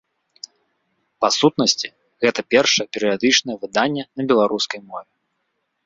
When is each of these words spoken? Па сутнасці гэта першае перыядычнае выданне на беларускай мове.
Па 1.25 1.29
сутнасці 1.39 1.87
гэта 2.27 2.39
першае 2.55 2.85
перыядычнае 2.99 3.55
выданне 3.67 4.03
на 4.17 4.21
беларускай 4.33 4.79
мове. 4.89 5.11